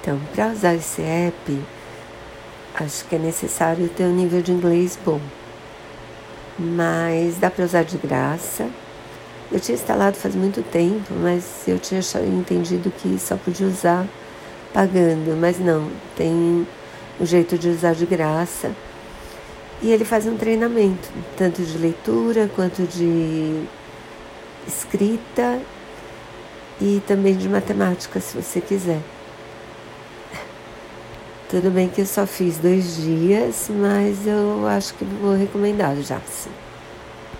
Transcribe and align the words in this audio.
Então, 0.00 0.18
para 0.34 0.48
usar 0.48 0.74
esse 0.74 1.02
app, 1.02 1.62
acho 2.74 3.04
que 3.04 3.16
é 3.16 3.18
necessário 3.18 3.86
ter 3.88 4.04
um 4.04 4.14
nível 4.14 4.40
de 4.40 4.50
inglês 4.50 4.98
bom. 5.04 5.20
Mas 6.58 7.38
dá 7.38 7.50
para 7.50 7.64
usar 7.64 7.82
de 7.84 7.98
graça. 7.98 8.68
Eu 9.52 9.60
tinha 9.60 9.74
instalado 9.74 10.16
faz 10.16 10.34
muito 10.34 10.62
tempo, 10.62 11.12
mas 11.20 11.66
eu 11.66 11.78
tinha 11.78 12.00
entendido 12.26 12.90
que 12.90 13.18
só 13.18 13.36
podia 13.36 13.66
usar 13.66 14.06
pagando, 14.72 15.36
mas 15.36 15.58
não, 15.58 15.90
tem 16.16 16.66
o 17.18 17.26
jeito 17.26 17.58
de 17.58 17.68
usar 17.68 17.94
de 17.94 18.06
graça. 18.06 18.70
E 19.82 19.90
ele 19.90 20.04
faz 20.04 20.26
um 20.26 20.36
treinamento, 20.36 21.08
tanto 21.36 21.62
de 21.62 21.76
leitura 21.76 22.48
quanto 22.54 22.82
de 22.84 23.64
escrita 24.66 25.60
e 26.80 27.02
também 27.06 27.36
de 27.36 27.48
matemática, 27.48 28.20
se 28.20 28.36
você 28.36 28.60
quiser. 28.60 29.00
Tudo 31.50 31.68
bem 31.68 31.88
que 31.88 32.00
eu 32.00 32.06
só 32.06 32.26
fiz 32.28 32.58
dois 32.58 32.96
dias, 32.96 33.68
mas 33.68 34.24
eu 34.24 34.68
acho 34.68 34.94
que 34.94 35.04
vou 35.04 35.34
recomendar 35.34 35.96
já. 35.96 36.20
Sim. 36.20 36.69